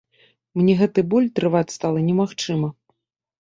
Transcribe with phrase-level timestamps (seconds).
[0.59, 2.73] Мне гэты боль трываць стала немагчыма.